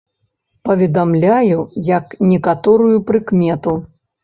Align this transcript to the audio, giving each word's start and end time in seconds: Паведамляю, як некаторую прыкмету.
Паведамляю, 0.69 1.59
як 1.97 2.17
некаторую 2.33 2.97
прыкмету. 3.13 3.79